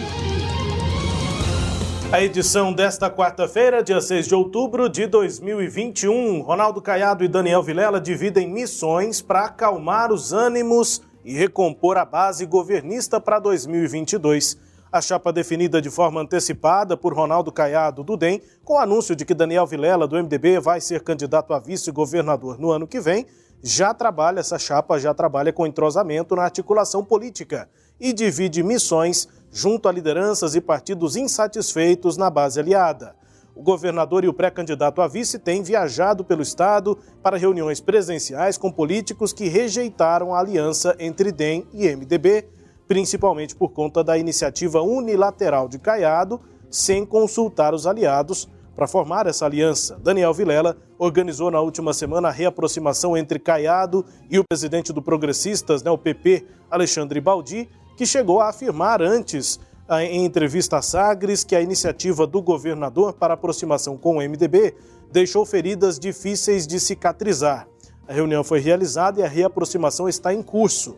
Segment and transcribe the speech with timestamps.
[2.12, 6.41] A edição desta quarta-feira, dia 6 de outubro de 2021.
[6.43, 12.46] Ronaldo Caiado e Daniel Vilela dividem missões para acalmar os ânimos e recompor a base
[12.46, 14.57] governista para 2022.
[14.95, 19.24] A chapa definida de forma antecipada por Ronaldo Caiado do DEM, com o anúncio de
[19.24, 23.26] que Daniel Vilela do MDB vai ser candidato a vice-governador no ano que vem,
[23.61, 27.68] já trabalha essa chapa já trabalha com entrosamento na articulação política
[27.99, 33.16] e divide missões junto a lideranças e partidos insatisfeitos na base aliada.
[33.52, 38.70] O governador e o pré-candidato a vice têm viajado pelo estado para reuniões presenciais com
[38.70, 42.47] políticos que rejeitaram a aliança entre DEM e MDB,
[42.86, 49.47] principalmente por conta da iniciativa unilateral de Caiado, sem consultar os aliados para formar essa
[49.47, 49.97] aliança.
[50.02, 55.82] Daniel Vilela organizou na última semana a reaproximação entre Caiado e o presidente do Progressistas,
[55.82, 59.60] né, o PP, Alexandre Baldi, que chegou a afirmar antes,
[60.00, 64.74] em entrevista a Sagres, que a iniciativa do governador para aproximação com o MDB
[65.12, 67.69] deixou feridas difíceis de cicatrizar.
[68.08, 70.96] A reunião foi realizada e a reaproximação está em curso.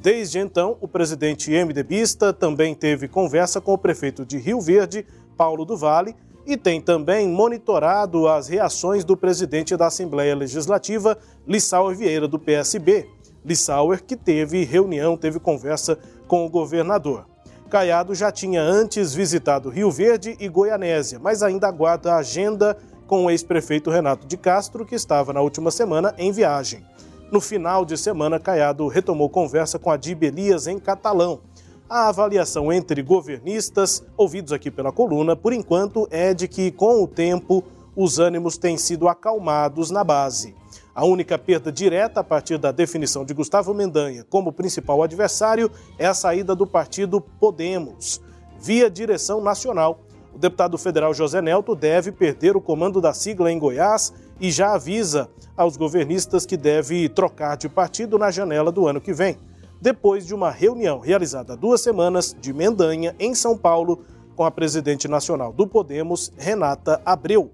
[0.00, 5.04] Desde então, o presidente MDBista também teve conversa com o prefeito de Rio Verde,
[5.36, 6.14] Paulo do Vale,
[6.46, 13.06] e tem também monitorado as reações do presidente da Assembleia Legislativa, Lissauer Vieira, do PSB.
[13.44, 17.26] Lissauer, que teve reunião, teve conversa com o governador.
[17.68, 22.76] Caiado já tinha antes visitado Rio Verde e Goianésia, mas ainda aguarda a agenda
[23.06, 26.82] com o ex-prefeito Renato de Castro, que estava na última semana em viagem.
[27.30, 31.40] No final de semana, Caiado retomou conversa com Adib Elias em catalão.
[31.86, 37.06] A avaliação entre governistas, ouvidos aqui pela coluna, por enquanto é de que, com o
[37.06, 37.62] tempo,
[37.94, 40.54] os ânimos têm sido acalmados na base.
[40.94, 46.06] A única perda direta a partir da definição de Gustavo Mendanha como principal adversário é
[46.06, 48.22] a saída do partido Podemos,
[48.58, 50.00] via direção nacional.
[50.34, 54.74] O deputado federal José Nelto deve perder o comando da sigla em Goiás e já
[54.74, 59.36] avisa aos governistas que deve trocar de partido na janela do ano que vem,
[59.80, 64.04] depois de uma reunião realizada há duas semanas de Mendanha, em São Paulo,
[64.34, 67.50] com a presidente nacional do Podemos, Renata Abreu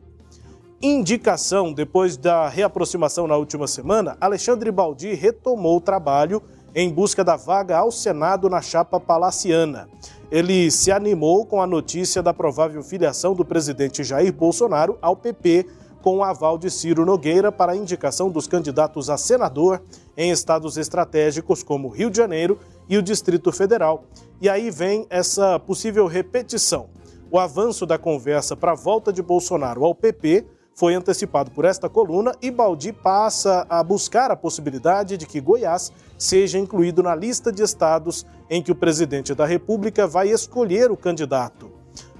[0.87, 6.43] indicação, depois da reaproximação na última semana, Alexandre Baldi retomou o trabalho
[6.75, 9.89] em busca da vaga ao Senado na chapa palaciana.
[10.31, 15.66] Ele se animou com a notícia da provável filiação do presidente Jair Bolsonaro ao PP,
[16.04, 19.82] com o aval de Ciro Nogueira para a indicação dos candidatos a senador
[20.15, 24.04] em estados estratégicos como Rio de Janeiro e o Distrito Federal.
[24.38, 26.91] E aí vem essa possível repetição.
[27.31, 30.44] O avanço da conversa para a volta de Bolsonaro ao PP
[30.75, 35.91] foi antecipado por esta coluna e Baldi passa a buscar a possibilidade de que Goiás
[36.19, 40.98] seja incluído na lista de estados em que o presidente da República vai escolher o
[40.98, 41.73] candidato.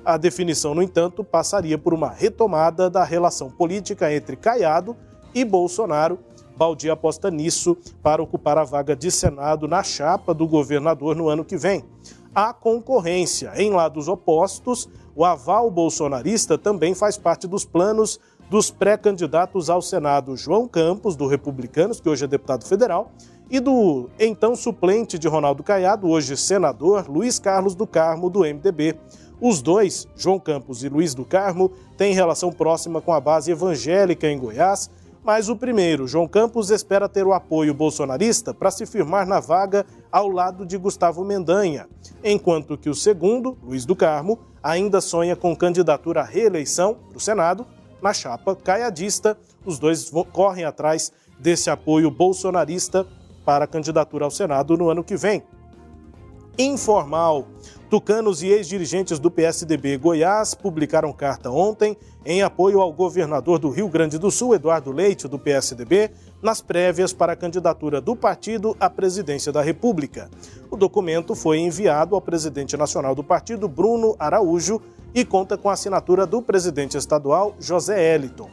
[0.05, 4.95] A definição, no entanto, passaria por uma retomada da relação política entre Caiado
[5.35, 6.19] e Bolsonaro.
[6.55, 11.45] Baldi aposta nisso para ocupar a vaga de Senado na chapa do governador no ano
[11.45, 11.83] que vem.
[12.35, 14.89] Há concorrência em lados opostos.
[15.17, 21.27] O aval bolsonarista também faz parte dos planos dos pré-candidatos ao Senado João Campos, do
[21.27, 23.11] Republicanos, que hoje é deputado federal,
[23.51, 28.97] e do então suplente de Ronaldo Caiado, hoje senador, Luiz Carlos do Carmo, do MDB.
[29.41, 34.29] Os dois, João Campos e Luiz do Carmo, têm relação próxima com a base evangélica
[34.29, 34.91] em Goiás,
[35.25, 39.87] mas o primeiro, João Campos, espera ter o apoio bolsonarista para se firmar na vaga
[40.13, 41.89] ao lado de Gustavo Mendanha,
[42.23, 47.21] enquanto que o segundo, Luiz do Carmo, ainda sonha com candidatura à reeleição para o
[47.21, 47.67] Senado
[48.03, 49.37] na chapa caiadista.
[49.65, 53.07] Os dois correm atrás desse apoio bolsonarista
[53.47, 55.43] para a candidatura ao Senado no ano que vem.
[56.59, 57.47] Informal.
[57.95, 61.97] Tucanos e ex-dirigentes do PSDB Goiás publicaram carta ontem
[62.27, 66.11] em apoio ao governador do Rio Grande do Sul, Eduardo Leite, do PSDB,
[66.43, 70.29] nas prévias para a candidatura do partido à presidência da República.
[70.73, 74.83] O documento foi enviado ao presidente nacional do partido, Bruno Araújo,
[75.15, 78.51] e conta com a assinatura do presidente estadual, José Eliton.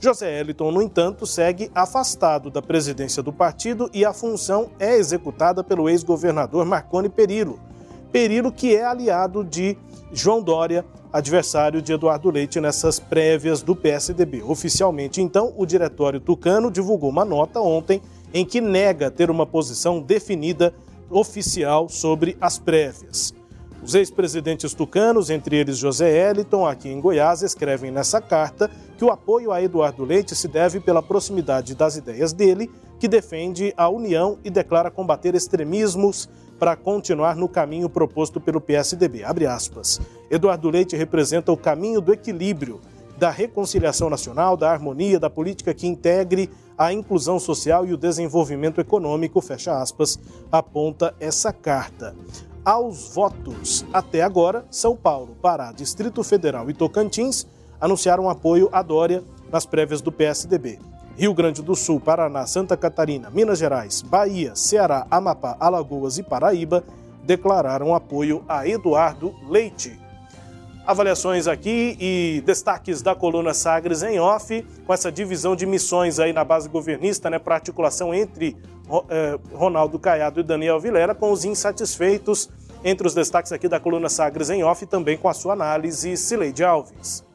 [0.00, 5.62] José Eliton, no entanto, segue afastado da presidência do partido e a função é executada
[5.62, 7.69] pelo ex-governador Marconi Perillo.
[8.12, 9.76] Perillo, que é aliado de
[10.12, 14.42] João Dória, adversário de Eduardo Leite nessas prévias do PSDB.
[14.42, 18.00] Oficialmente, então, o Diretório Tucano divulgou uma nota ontem
[18.32, 20.72] em que nega ter uma posição definida
[21.10, 23.34] oficial sobre as prévias.
[23.82, 29.10] Os ex-presidentes tucanos, entre eles José Eliton, aqui em Goiás, escrevem nessa carta que o
[29.10, 34.38] apoio a Eduardo Leite se deve pela proximidade das ideias dele, que defende a união
[34.44, 36.28] e declara combater extremismos
[36.60, 39.22] para continuar no caminho proposto pelo PSDB.
[40.30, 42.78] Eduardo Leite representa o caminho do equilíbrio,
[43.16, 48.80] da reconciliação nacional, da harmonia, da política que integre a inclusão social e o desenvolvimento
[48.80, 50.18] econômico, fecha aspas,
[50.52, 52.14] aponta essa carta
[52.62, 53.84] aos votos.
[53.92, 57.46] Até agora, São Paulo, Pará, Distrito Federal e Tocantins
[57.80, 60.78] anunciaram apoio à Dória nas prévias do PSDB.
[61.20, 66.82] Rio Grande do Sul, Paraná, Santa Catarina, Minas Gerais, Bahia, Ceará, Amapá, Alagoas e Paraíba
[67.22, 70.00] declararam apoio a Eduardo Leite.
[70.86, 76.32] Avaliações aqui e destaques da coluna Sagres em off, com essa divisão de missões aí
[76.32, 78.56] na base governista, né, para articulação entre
[79.10, 82.48] eh, Ronaldo Caiado e Daniel Vilera, com os insatisfeitos.
[82.82, 86.64] Entre os destaques aqui da coluna Sagres em off, também com a sua análise, Cileide
[86.64, 87.28] Alves.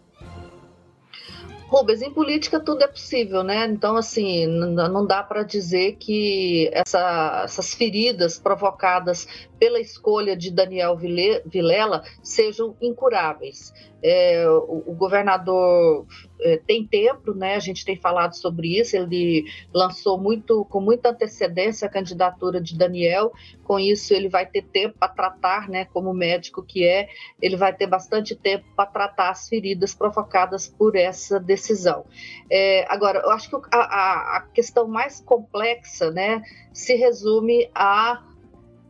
[1.68, 3.66] Rubens, em política tudo é possível, né?
[3.66, 9.28] Então, assim, não dá para dizer que essa, essas feridas provocadas
[9.58, 13.74] pela escolha de Daniel Vilela sejam incuráveis.
[14.08, 16.06] É, o, o, governador
[16.40, 17.56] é, tem tempo, né?
[17.56, 18.96] A gente tem falado sobre isso.
[18.96, 23.34] Ele lançou muito, com muita antecedência a candidatura de Daniel.
[23.64, 25.86] Com isso, ele vai ter tempo para tratar, né?
[25.86, 27.10] Como médico que é,
[27.42, 32.06] ele vai ter bastante tempo para tratar as feridas provocadas por essa decisão.
[32.48, 36.44] É, agora, eu acho que a, a questão mais complexa, né?
[36.72, 38.24] Se resume a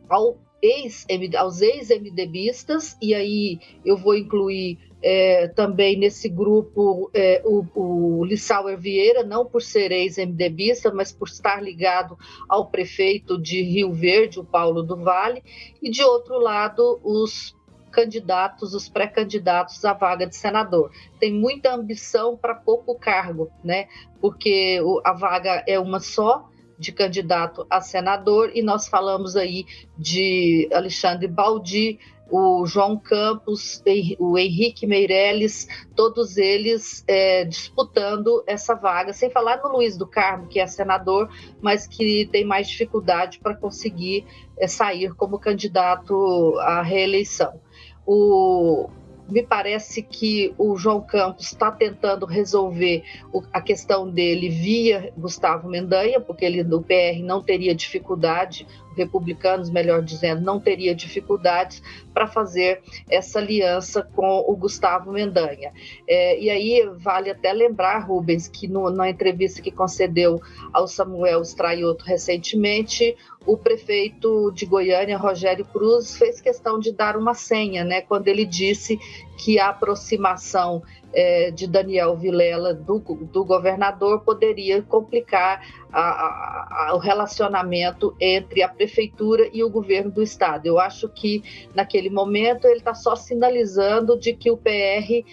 [0.09, 1.05] ao ex,
[1.37, 8.75] aos ex-MDBistas, e aí eu vou incluir é, também nesse grupo é, o, o Lissauer
[8.75, 12.17] Vieira, não por ser ex-MDBista, mas por estar ligado
[12.49, 15.43] ao prefeito de Rio Verde, o Paulo do Vale,
[15.79, 17.55] e de outro lado, os
[17.91, 20.91] candidatos, os pré-candidatos à vaga de senador.
[21.19, 23.87] Tem muita ambição para pouco cargo, né?
[24.19, 26.49] Porque a vaga é uma só,
[26.79, 29.65] de candidato a senador, e nós falamos aí
[29.97, 31.99] de Alexandre Baldi,
[32.29, 33.83] o João Campos,
[34.19, 40.47] o Henrique Meirelles, todos eles é, disputando essa vaga, sem falar no Luiz do Carmo,
[40.47, 41.29] que é senador,
[41.61, 44.25] mas que tem mais dificuldade para conseguir
[44.57, 47.59] é, sair como candidato à reeleição.
[48.05, 48.89] O,
[49.29, 53.03] me parece que o João Campos está tentando resolver
[53.51, 60.01] a questão dele via Gustavo Mendanha, porque ele do PR não teria dificuldade, republicanos, melhor
[60.01, 61.81] dizendo, não teria dificuldades
[62.13, 65.71] para fazer essa aliança com o Gustavo Mendanha.
[66.07, 70.41] É, e aí vale até lembrar, Rubens, que no, na entrevista que concedeu
[70.73, 73.15] ao Samuel Straioto recentemente,
[73.45, 78.45] o prefeito de Goiânia, Rogério Cruz, fez questão de dar uma senha, né, quando ele
[78.45, 78.97] disse
[79.37, 80.81] que a aproximação
[81.15, 88.61] é, de Daniel Vilela do, do governador poderia complicar a, a, a, o relacionamento entre
[88.61, 90.65] a prefeitura e o governo do estado.
[90.65, 91.41] Eu acho que
[91.73, 95.23] naquele momento ele está só sinalizando de que o PR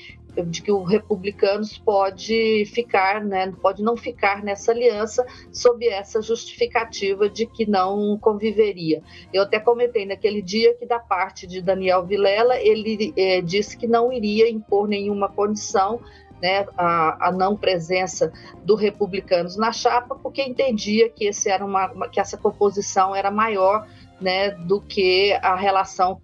[0.47, 7.29] de que o republicanos pode ficar, né, pode não ficar nessa aliança sob essa justificativa
[7.29, 9.03] de que não conviveria.
[9.33, 13.87] Eu até comentei naquele dia que da parte de Daniel Vilela ele é, disse que
[13.87, 16.01] não iria impor nenhuma condição
[16.41, 18.33] né, a, a, não presença
[18.65, 23.87] do republicanos na chapa, porque entendia que, esse era uma, que essa composição era maior
[24.21, 26.21] né, do que a relação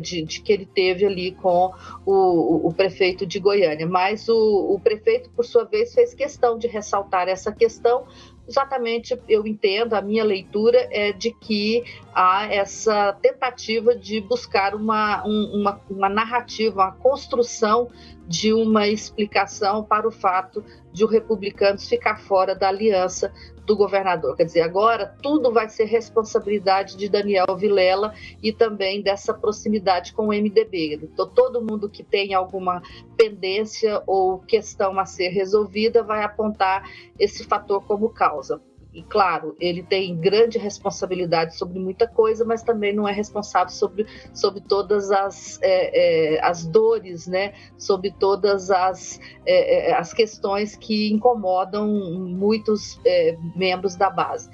[0.00, 1.72] de, de, que ele teve ali com
[2.04, 3.86] o, o prefeito de Goiânia.
[3.86, 8.04] Mas o, o, prefeito, por sua vez, fez questão de ressaltar essa questão.
[8.46, 11.82] Exatamente, eu entendo, a minha leitura é de que
[12.14, 17.88] há essa tentativa de buscar uma, um, uma, uma narrativa, uma construção
[18.26, 23.32] de uma explicação para o fato de o Republicanos ficar fora da aliança
[23.66, 24.36] do governador.
[24.36, 30.28] Quer dizer, agora tudo vai ser responsabilidade de Daniel Vilela e também dessa proximidade com
[30.28, 31.00] o MDB.
[31.02, 32.82] Então, todo mundo que tem alguma
[33.16, 36.88] pendência ou questão a ser resolvida vai apontar
[37.18, 38.60] esse fator como causa
[38.94, 44.06] e claro, ele tem grande responsabilidade sobre muita coisa, mas também não é responsável sobre,
[44.32, 47.54] sobre todas as, é, é, as dores, né?
[47.76, 54.48] sobre todas as, é, é as questões que incomodam muitos é, membros da base.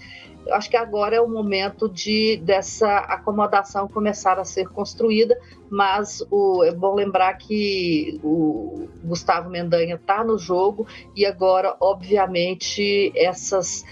[0.47, 6.25] Eu acho que agora é o momento de dessa acomodação começar a ser construída, mas
[6.31, 13.85] o, é bom lembrar que o Gustavo Mendanha está no jogo e agora, obviamente, essas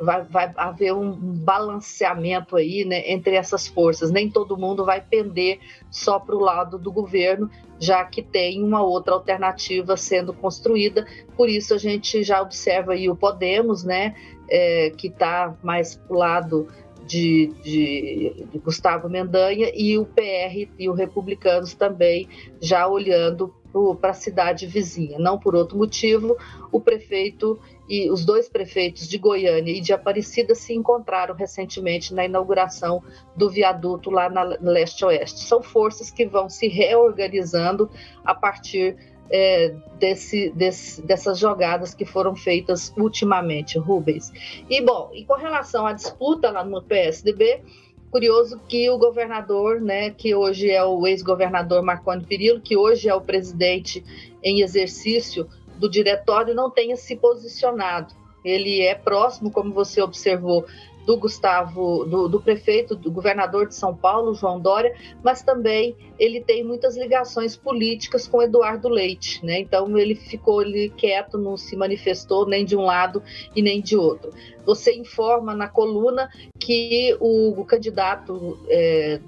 [0.00, 4.10] vai, vai haver um balanceamento aí né, entre essas forças.
[4.10, 8.82] Nem todo mundo vai pender só para o lado do governo, já que tem uma
[8.82, 11.06] outra alternativa sendo construída.
[11.36, 14.14] Por isso a gente já observa aí o Podemos, né,
[14.50, 16.68] é, que está mais para o lado
[17.06, 22.28] de, de, de, Gustavo Mendanha e o PR e o Republicanos também
[22.60, 23.54] já olhando
[24.00, 25.18] para a cidade vizinha.
[25.18, 26.36] Não por outro motivo,
[26.72, 27.58] o prefeito
[27.88, 33.02] e os dois prefeitos de Goiânia e de Aparecida se encontraram recentemente na inauguração
[33.36, 35.40] do viaduto lá na leste-oeste.
[35.40, 37.90] São forças que vão se reorganizando
[38.24, 38.96] a partir
[39.30, 44.32] é, desse, desse, dessas jogadas que foram feitas ultimamente, Rubens.
[44.68, 47.62] E bom, e com relação à disputa lá no PSDB,
[48.10, 53.14] curioso que o governador, né, que hoje é o ex-governador Marconi Perillo, que hoje é
[53.14, 54.04] o presidente
[54.42, 58.14] em exercício do diretório, não tenha se posicionado.
[58.44, 60.64] Ele é próximo, como você observou,
[61.08, 66.42] do Gustavo, do, do, prefeito, do governador de São Paulo, João Dória, mas também ele
[66.42, 69.58] tem muitas ligações políticas com Eduardo Leite, né?
[69.58, 73.22] Então ele ficou ali quieto, não se manifestou nem de um lado
[73.56, 74.34] e nem de outro.
[74.66, 76.28] Você informa na coluna
[76.60, 79.18] que o, o candidato é,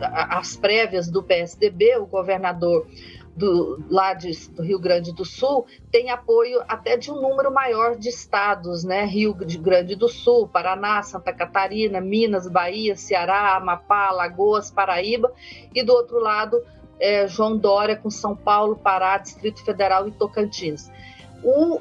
[0.00, 2.86] às prévias do PSDB, o governador
[3.34, 7.96] do, lá de, do Rio Grande do Sul tem apoio até de um número maior
[7.96, 9.04] de estados, né?
[9.04, 15.32] Rio Grande do Sul, Paraná, Santa Catarina, Minas, Bahia, Ceará, Amapá, Lagoas, Paraíba,
[15.74, 16.62] e do outro lado
[17.00, 20.90] é, João Dória com São Paulo, Pará, Distrito Federal e Tocantins.
[21.42, 21.80] O,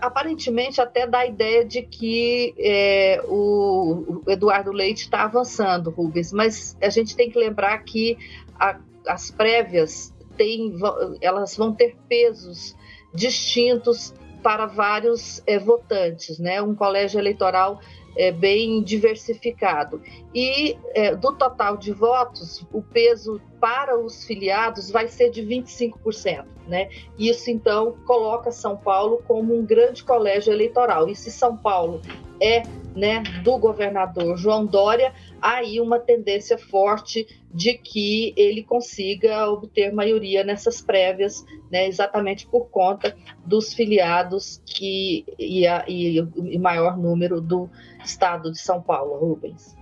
[0.00, 6.32] aparentemente até dá a ideia de que é, o, o, Eduardo Leite está avançando, Rubens,
[6.32, 8.16] mas a gente tem que lembrar que
[8.58, 10.74] a, as prévias têm,
[11.20, 12.74] elas vão ter pesos
[13.12, 16.62] distintos para vários é, votantes, né?
[16.62, 17.80] Um colégio eleitoral
[18.16, 20.00] é, bem diversificado.
[20.34, 26.44] E é, do total de votos, o peso para os filiados vai ser de 25%.
[26.66, 26.90] Né?
[27.18, 31.08] Isso, então, coloca São Paulo como um grande colégio eleitoral.
[31.08, 32.00] E se São Paulo
[32.40, 32.62] é
[32.98, 40.42] né, do governador João Dória, aí uma tendência forte de que ele consiga obter maioria
[40.42, 47.40] nessas prévias, né, exatamente por conta dos filiados que, e, a, e, e maior número
[47.40, 47.70] do
[48.04, 49.76] estado de São Paulo, Rubens.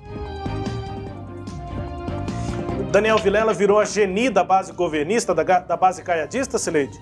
[2.93, 6.99] Daniel Vilela virou a geni da base governista, da, da base caiadista, Sileide?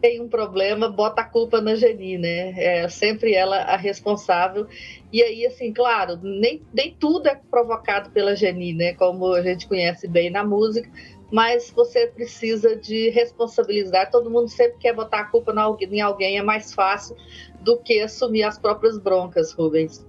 [0.00, 2.52] Tem um problema, bota a culpa na Geni, né?
[2.56, 4.66] É sempre ela a responsável.
[5.12, 8.94] E aí, assim, claro, nem, nem tudo é provocado pela Geni, né?
[8.94, 10.88] Como a gente conhece bem na música,
[11.30, 14.10] mas você precisa de responsabilizar.
[14.10, 15.52] Todo mundo sempre quer botar a culpa
[15.90, 17.14] em alguém, é mais fácil
[17.60, 20.06] do que assumir as próprias broncas, Rubens.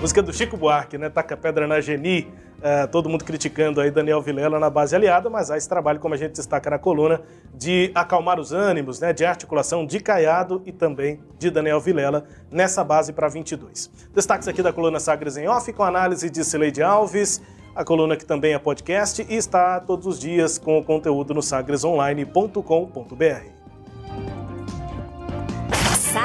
[0.00, 1.10] Música do Chico Buarque, né?
[1.10, 2.28] Taca pedra na Geni.
[2.62, 6.14] É, todo mundo criticando aí Daniel Vilela na base aliada, mas há esse trabalho, como
[6.14, 7.20] a gente destaca na coluna,
[7.52, 12.84] de acalmar os ânimos, né, de articulação de Caiado e também de Daniel Vilela nessa
[12.84, 13.90] base para 22.
[14.14, 17.42] Destaques aqui da coluna Sagres em Off, com análise de Cileide Alves,
[17.74, 21.42] a coluna que também é podcast e está todos os dias com o conteúdo no
[21.42, 23.61] sagresonline.com.br.